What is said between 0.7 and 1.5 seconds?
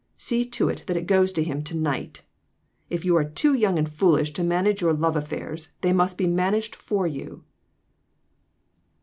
that it goes to